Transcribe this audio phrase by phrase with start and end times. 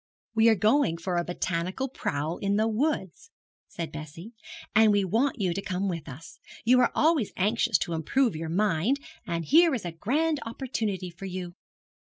[0.33, 3.29] 'We are going for a botanical prowl in the woods,'
[3.67, 4.33] said Bessie,
[4.73, 6.39] 'and we want you to come with us.
[6.65, 11.25] You are always anxious to improve your mind, and here is a grand opportunity for
[11.25, 11.53] you.